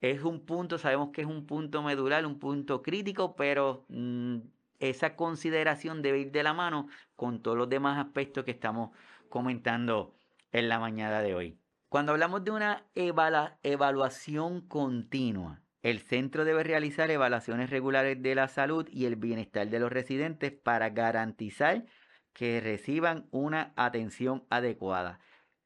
[0.00, 4.38] es un punto, sabemos que es un punto medular, un punto crítico, pero mm,
[4.78, 8.90] esa consideración debe ir de la mano con todos los demás aspectos que estamos
[9.28, 10.14] comentando
[10.52, 11.58] en la mañana de hoy.
[11.88, 18.88] Cuando hablamos de una evaluación continua, el centro debe realizar evaluaciones regulares de la salud
[18.90, 21.84] y el bienestar de los residentes para garantizar
[22.32, 25.20] que reciban una atención adecuada.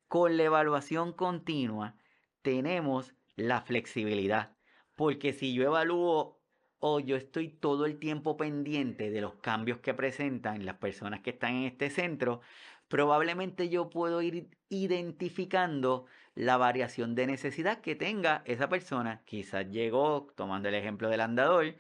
[0.09, 1.95] Con la evaluación continua
[2.43, 4.57] tenemos la flexibilidad,
[4.97, 6.41] porque si yo evalúo
[6.81, 11.31] o yo estoy todo el tiempo pendiente de los cambios que presentan las personas que
[11.31, 12.41] están en este centro,
[12.89, 19.23] probablemente yo puedo ir identificando la variación de necesidad que tenga esa persona.
[19.25, 21.75] Quizás llegó, tomando el ejemplo del andador,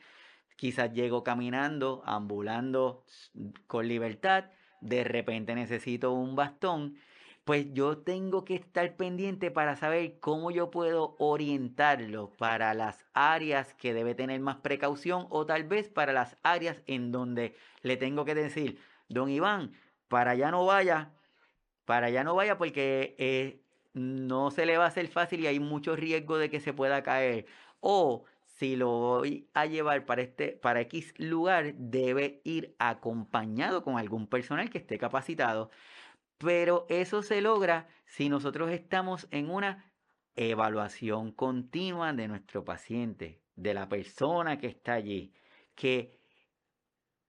[0.56, 3.04] quizás llegó caminando, ambulando
[3.66, 4.46] con libertad,
[4.80, 6.96] de repente necesito un bastón,
[7.44, 13.72] pues yo tengo que estar pendiente para saber cómo yo puedo orientarlo para las áreas
[13.74, 18.26] que debe tener más precaución o tal vez para las áreas en donde le tengo
[18.26, 19.72] que decir, don Iván,
[20.08, 21.12] para allá no vaya,
[21.84, 23.60] para allá no vaya porque eh,
[23.94, 27.02] no se le va a hacer fácil y hay mucho riesgo de que se pueda
[27.02, 27.46] caer.
[27.80, 33.98] O si lo voy a llevar para, este, para X lugar, debe ir acompañado con
[33.98, 35.70] algún personal que esté capacitado.
[36.38, 39.92] Pero eso se logra si nosotros estamos en una
[40.36, 45.32] evaluación continua de nuestro paciente, de la persona que está allí,
[45.74, 46.16] que,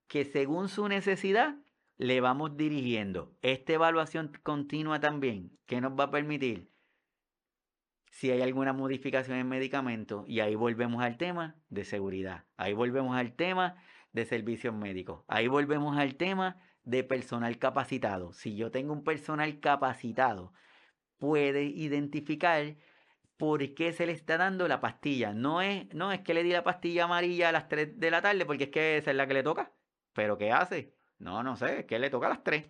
[0.08, 1.56] que según su necesidad
[2.00, 3.36] le vamos dirigiendo.
[3.42, 6.72] Esta evaluación continua también, que nos va a permitir
[8.10, 13.16] si hay alguna modificación en medicamento, y ahí volvemos al tema de seguridad, ahí volvemos
[13.16, 13.76] al tema
[14.14, 18.32] de servicios médicos, ahí volvemos al tema de personal capacitado.
[18.32, 20.54] Si yo tengo un personal capacitado,
[21.18, 22.78] puede identificar
[23.38, 25.34] por qué se le está dando la pastilla.
[25.34, 28.22] No es, no es que le di la pastilla amarilla a las 3 de la
[28.22, 29.74] tarde porque es que esa es la que le toca.
[30.14, 30.99] Pero ¿qué hace?
[31.20, 32.66] No, no sé, es que le toca a las 3.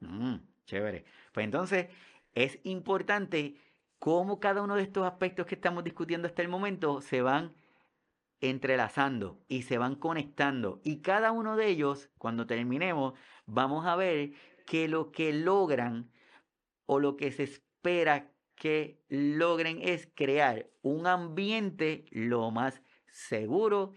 [0.00, 1.04] Mm, chévere.
[1.32, 1.88] Pues entonces
[2.34, 3.56] es importante
[3.98, 7.54] cómo cada uno de estos aspectos que estamos discutiendo hasta el momento se van
[8.40, 10.80] entrelazando y se van conectando.
[10.82, 14.32] Y cada uno de ellos, cuando terminemos, vamos a ver
[14.66, 16.10] que lo que logran
[16.86, 23.92] o lo que se espera que logren es crear un ambiente lo más seguro,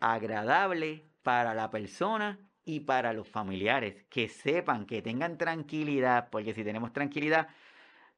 [0.00, 4.04] agradable para la persona y para los familiares.
[4.10, 7.48] Que sepan, que tengan tranquilidad, porque si tenemos tranquilidad,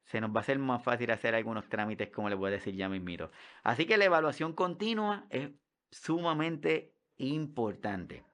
[0.07, 2.75] se nos va a hacer más fácil hacer algunos trámites, como les voy a decir
[2.75, 3.31] ya mismito.
[3.63, 5.51] Así que la evaluación continua es
[5.91, 8.25] sumamente importante.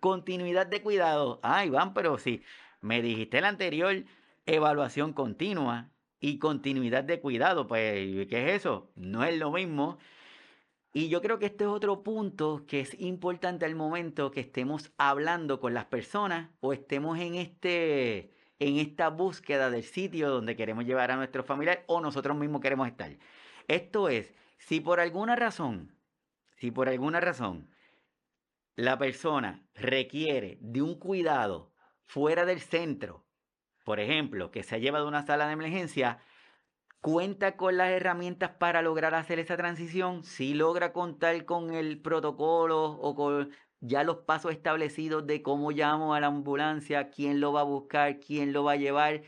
[0.00, 1.38] Continuidad de cuidado.
[1.42, 2.42] Ay, van, pero sí,
[2.80, 4.04] me dijiste el anterior,
[4.46, 7.66] evaluación continua y continuidad de cuidado.
[7.66, 8.90] Pues, ¿qué es eso?
[8.96, 9.98] No es lo mismo.
[10.96, 14.92] Y yo creo que este es otro punto que es importante al momento que estemos
[14.96, 20.84] hablando con las personas o estemos en este en esta búsqueda del sitio donde queremos
[20.84, 23.10] llevar a nuestro familiar o nosotros mismos queremos estar.
[23.66, 25.98] Esto es, si por alguna razón
[26.56, 27.68] si por alguna razón
[28.76, 31.72] la persona requiere de un cuidado
[32.04, 33.26] fuera del centro,
[33.84, 36.20] por ejemplo, que se ha llevado a una sala de emergencia,
[37.04, 42.92] cuenta con las herramientas para lograr hacer esa transición, si logra contar con el protocolo
[42.92, 47.60] o con ya los pasos establecidos de cómo llamo a la ambulancia, quién lo va
[47.60, 49.22] a buscar, quién lo va a llevar,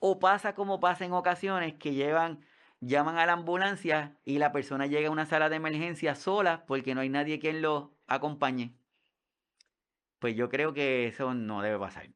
[0.00, 2.44] o pasa como pasa en ocasiones que llevan
[2.80, 6.94] llaman a la ambulancia y la persona llega a una sala de emergencia sola porque
[6.94, 8.74] no hay nadie quien lo acompañe.
[10.18, 12.10] Pues yo creo que eso no debe pasar.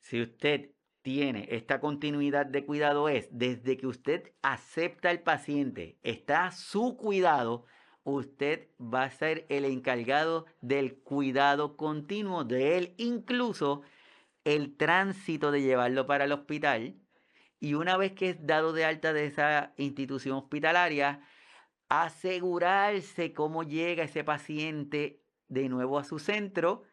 [0.00, 6.50] Si usted tiene esta continuidad de cuidado es desde que usted acepta al paciente, está
[6.50, 7.64] su cuidado,
[8.04, 13.82] usted va a ser el encargado del cuidado continuo de él, incluso
[14.44, 16.96] el tránsito de llevarlo para el hospital.
[17.60, 21.20] Y una vez que es dado de alta de esa institución hospitalaria,
[21.88, 26.84] asegurarse cómo llega ese paciente de nuevo a su centro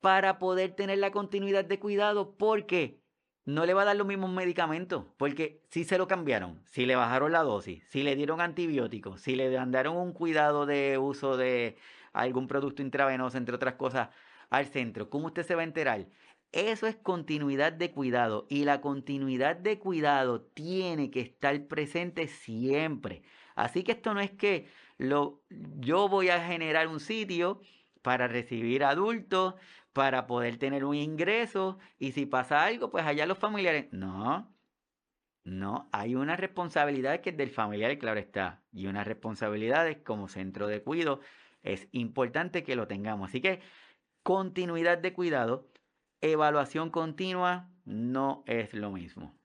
[0.00, 3.00] para poder tener la continuidad de cuidado porque
[3.46, 6.96] no le va a dar los mismos medicamentos, porque si se lo cambiaron, si le
[6.96, 11.76] bajaron la dosis, si le dieron antibióticos, si le mandaron un cuidado de uso de
[12.12, 14.08] algún producto intravenoso, entre otras cosas,
[14.50, 16.08] al centro, ¿cómo usted se va a enterar?
[16.52, 23.22] Eso es continuidad de cuidado y la continuidad de cuidado tiene que estar presente siempre.
[23.54, 27.60] Así que esto no es que lo, yo voy a generar un sitio
[28.06, 29.56] para recibir adultos,
[29.92, 33.88] para poder tener un ingreso y si pasa algo, pues allá los familiares.
[33.90, 34.54] No,
[35.42, 40.68] no, hay una responsabilidad que es del familiar, claro está, y unas responsabilidades como centro
[40.68, 41.18] de cuidado.
[41.64, 43.30] Es importante que lo tengamos.
[43.30, 43.58] Así que
[44.22, 45.68] continuidad de cuidado
[46.20, 49.36] evaluación continua no es lo mismo.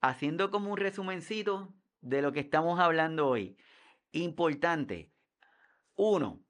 [0.00, 3.56] Haciendo como un resumencito de lo que estamos hablando hoy.
[4.12, 5.12] Importante.
[5.96, 6.44] Uno,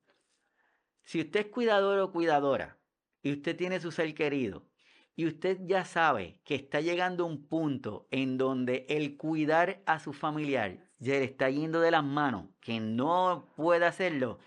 [1.10, 2.78] si usted es cuidador o cuidadora
[3.20, 4.68] y usted tiene su ser querido
[5.16, 10.12] y usted ya sabe que está llegando un punto en donde el cuidar a su
[10.12, 14.38] familiar ya le está yendo de las manos, que no puede hacerlo,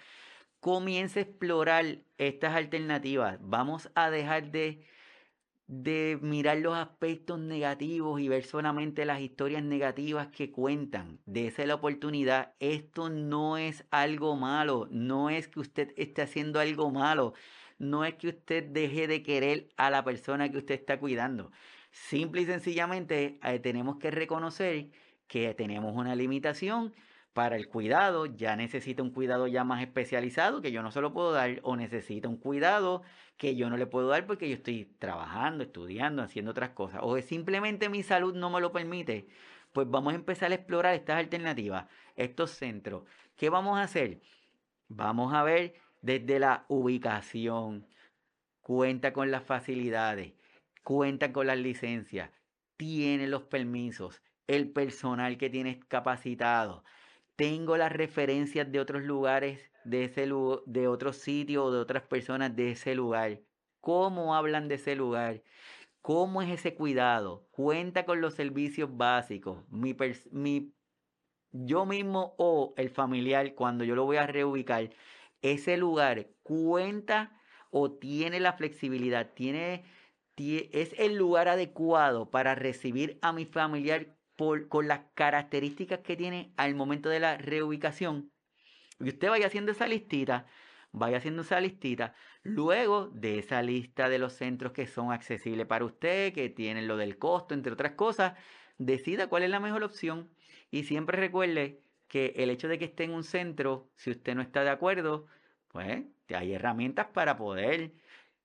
[0.61, 3.39] comience a explorar estas alternativas.
[3.41, 4.87] Vamos a dejar de
[5.67, 11.19] de mirar los aspectos negativos y ver solamente las historias negativas que cuentan.
[11.25, 12.53] Dese la oportunidad.
[12.59, 14.87] Esto no es algo malo.
[14.91, 17.33] No es que usted esté haciendo algo malo.
[17.79, 21.51] No es que usted deje de querer a la persona que usted está cuidando.
[21.91, 24.89] Simple y sencillamente eh, tenemos que reconocer
[25.27, 26.93] que tenemos una limitación
[27.33, 31.13] para el cuidado, ya necesita un cuidado ya más especializado que yo no se lo
[31.13, 33.01] puedo dar o necesita un cuidado
[33.37, 37.19] que yo no le puedo dar porque yo estoy trabajando, estudiando, haciendo otras cosas o
[37.21, 39.27] simplemente mi salud no me lo permite,
[39.73, 43.03] pues vamos a empezar a explorar estas alternativas, estos centros.
[43.35, 44.21] ¿Qué vamos a hacer?
[44.87, 47.87] Vamos a ver desde la ubicación,
[48.61, 50.33] cuenta con las facilidades,
[50.83, 52.29] cuenta con las licencias,
[52.77, 56.83] tiene los permisos, el personal que tiene capacitado
[57.35, 60.29] tengo las referencias de otros lugares, de, ese,
[60.65, 63.41] de otros sitios o de otras personas de ese lugar.
[63.81, 65.43] ¿Cómo hablan de ese lugar?
[66.01, 67.47] ¿Cómo es ese cuidado?
[67.51, 69.63] Cuenta con los servicios básicos.
[69.69, 69.95] Mi,
[70.31, 70.73] mi,
[71.51, 74.89] yo mismo o el familiar, cuando yo lo voy a reubicar,
[75.41, 77.39] ese lugar cuenta
[77.71, 79.83] o tiene la flexibilidad, tiene,
[80.37, 86.75] es el lugar adecuado para recibir a mi familiar con las características que tiene al
[86.75, 88.31] momento de la reubicación.
[88.99, 90.47] Y usted vaya haciendo esa listita,
[90.91, 92.15] vaya haciendo esa listita.
[92.43, 96.97] Luego de esa lista de los centros que son accesibles para usted, que tienen lo
[96.97, 98.33] del costo, entre otras cosas,
[98.77, 100.29] decida cuál es la mejor opción.
[100.71, 104.41] Y siempre recuerde que el hecho de que esté en un centro, si usted no
[104.41, 105.27] está de acuerdo,
[105.67, 107.93] pues hay herramientas para poder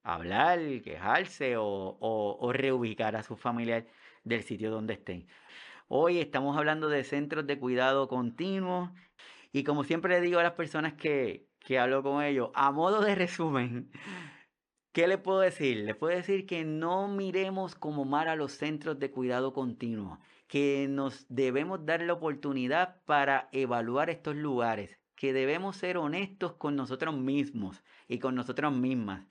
[0.03, 3.87] hablar, quejarse o, reubicar a su familiar
[4.25, 5.27] del sitio donde estén.
[5.91, 8.93] Hoy estamos hablando de centros de cuidado continuo
[9.53, 13.01] y como siempre le digo a las personas que, que hablo con ellos, a modo
[13.01, 13.91] de resumen,
[14.93, 15.79] ¿qué les puedo decir?
[15.79, 20.89] Les puedo decir que no miremos como mal a los centros de cuidado continuo, que
[20.91, 27.17] nos debemos dar la oportunidad para evaluar estos lugares, que debemos ser honestos con nosotros
[27.17, 29.27] mismos y con nosotras mismas.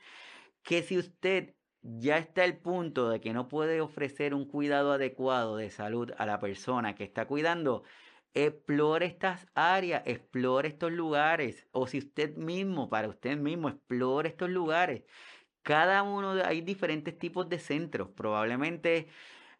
[0.63, 1.56] Que si usted
[1.87, 6.25] ya está al punto de que no puede ofrecer un cuidado adecuado de salud a
[6.25, 7.83] la persona que está cuidando,
[8.33, 11.65] explore estas áreas, explore estos lugares.
[11.71, 15.03] O si usted mismo, para usted mismo, explore estos lugares.
[15.63, 18.09] Cada uno, hay diferentes tipos de centros.
[18.09, 19.07] Probablemente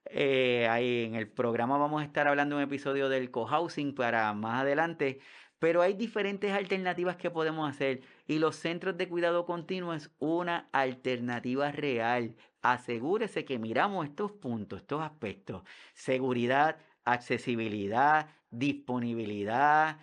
[0.06, 4.62] eh, ahí en el programa vamos a estar hablando un episodio del cohousing para más
[4.62, 5.20] adelante.
[5.60, 10.70] Pero hay diferentes alternativas que podemos hacer y los centros de cuidado continuo es una
[10.72, 12.36] alternativa real.
[12.62, 15.64] Asegúrese que miramos estos puntos, estos aspectos.
[15.94, 20.00] Seguridad, accesibilidad, disponibilidad,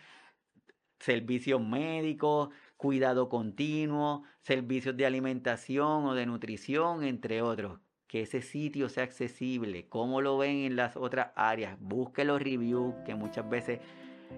[0.99, 7.79] servicios médicos, cuidado continuo, servicios de alimentación o de nutrición, entre otros.
[8.09, 11.77] Que ese sitio sea accesible, como lo ven en las otras áreas.
[11.81, 13.81] Busque los reviews, que muchas veces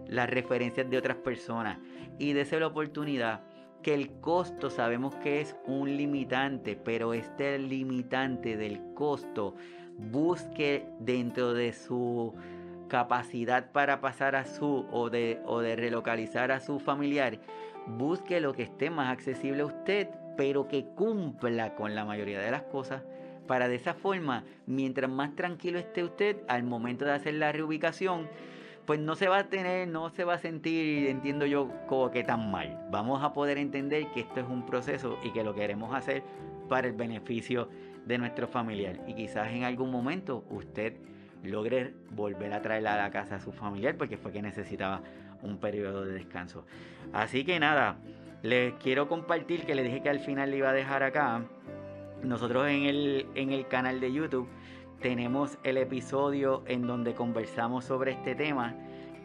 [0.07, 1.79] las referencias de otras personas.
[2.19, 3.43] Y dése la oportunidad
[3.83, 9.55] que el costo sabemos que es un limitante, pero este limitante del costo
[9.99, 12.35] busque dentro de su
[12.89, 17.39] capacidad para pasar a su o de, o de relocalizar a su familiar,
[17.87, 22.51] busque lo que esté más accesible a usted, pero que cumpla con la mayoría de
[22.51, 23.03] las cosas.
[23.47, 28.29] Para de esa forma, mientras más tranquilo esté usted al momento de hacer la reubicación,
[28.87, 32.23] pues no se va a tener, no se va a sentir, entiendo yo, como que
[32.23, 32.87] tan mal.
[32.91, 36.23] Vamos a poder entender que esto es un proceso y que lo queremos hacer
[36.69, 37.69] para el beneficio
[38.07, 39.01] de nuestro familiar.
[39.09, 40.95] Y quizás en algún momento usted
[41.43, 45.03] logre volver a traerla a la casa a su familiar porque fue que necesitaba
[45.43, 46.65] un periodo de descanso.
[47.13, 47.99] Así que nada,
[48.43, 51.43] les quiero compartir que le dije que al final le iba a dejar acá.
[52.23, 54.49] Nosotros en el, en el canal de YouTube
[55.01, 58.75] tenemos el episodio en donde conversamos sobre este tema.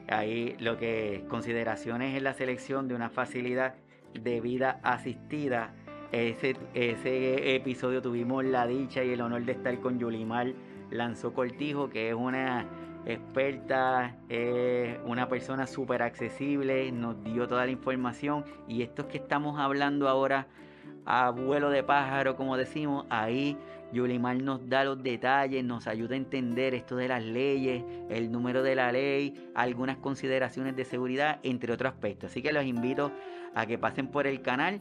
[0.08, 3.76] Ahí lo que consideraciones en la selección de una facilidad
[4.14, 5.74] de vida asistida.
[6.12, 10.54] Ese, ese episodio tuvimos la dicha y el honor de estar con Yulimar
[10.90, 12.68] Lanzó Cortijo, que es una
[13.06, 14.18] experta,
[15.06, 20.48] una persona súper accesible, nos dio toda la información y esto que estamos hablando ahora
[21.06, 23.58] a vuelo de pájaro, como decimos, ahí
[23.92, 28.64] Yulimar nos da los detalles, nos ayuda a entender esto de las leyes, el número
[28.64, 32.32] de la ley, algunas consideraciones de seguridad, entre otros aspectos.
[32.32, 33.12] Así que los invito
[33.54, 34.80] a que pasen por el canal,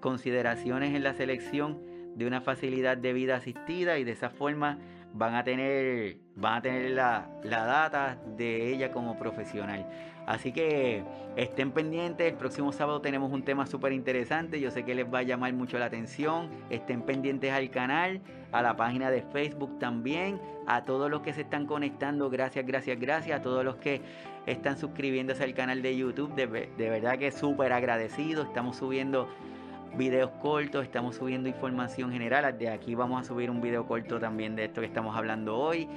[0.00, 1.78] consideraciones en la selección
[2.16, 4.78] de una facilidad de vida asistida y de esa forma
[5.12, 9.86] van a tener, van a tener la, la data de ella como profesional.
[10.26, 11.02] Así que
[11.34, 15.20] estén pendientes, el próximo sábado tenemos un tema súper interesante, yo sé que les va
[15.20, 18.20] a llamar mucho la atención, estén pendientes al canal,
[18.52, 23.00] a la página de Facebook también, a todos los que se están conectando, gracias, gracias,
[23.00, 24.02] gracias, a todos los que
[24.46, 29.28] están suscribiéndose al canal de YouTube, de, de verdad que súper agradecido, estamos subiendo
[29.96, 32.56] videos cortos, estamos subiendo información general.
[32.58, 35.88] De aquí vamos a subir un video corto también de esto que estamos hablando hoy.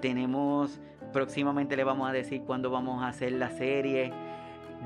[0.00, 0.80] Tenemos,
[1.12, 4.12] próximamente le vamos a decir cuándo vamos a hacer la serie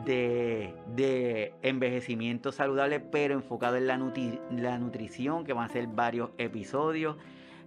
[0.05, 3.99] de, de envejecimiento saludable, pero enfocado en la,
[4.57, 7.17] la nutrición, que van a ser varios episodios.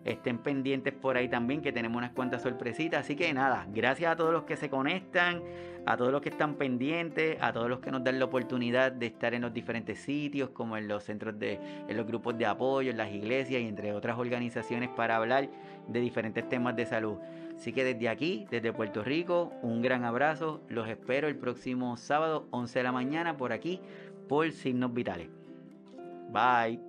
[0.06, 3.02] Estén pendientes por ahí también, que tenemos unas cuantas sorpresitas.
[3.02, 5.42] Así que nada, gracias a todos los que se conectan,
[5.88, 9.08] a todos los que están pendientes, a todos los que nos dan la oportunidad de
[9.08, 12.92] estar en los diferentes sitios, como en los centros de, en los grupos de apoyo,
[12.92, 15.50] en las iglesias y entre otras organizaciones para hablar
[15.88, 17.18] de diferentes temas de salud.
[17.56, 20.62] Así que desde aquí, desde Puerto Rico, un gran abrazo.
[20.70, 23.80] Los espero el próximo sábado, 11 de la mañana, por aquí,
[24.28, 25.30] por Signos Vitales.
[26.32, 26.85] Bye.